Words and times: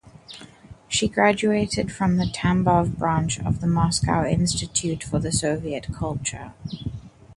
She 0.87 1.07
graduated 1.07 1.91
from 1.91 2.17
the 2.17 2.25
Tambov 2.25 2.97
branch 2.97 3.39
of 3.41 3.61
the 3.61 3.67
Moscow 3.67 4.25
Institute 4.25 5.03
for 5.03 5.19
the 5.19 5.31
Soviet 5.31 5.93
Culture. 5.93 6.53